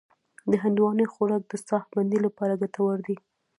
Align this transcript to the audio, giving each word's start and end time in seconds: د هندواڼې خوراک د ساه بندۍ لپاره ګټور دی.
د 0.51 0.53
هندواڼې 0.63 1.05
خوراک 1.13 1.43
د 1.47 1.53
ساه 1.67 1.83
بندۍ 1.93 2.19
لپاره 2.25 2.59
ګټور 2.61 2.97
دی. 3.07 3.15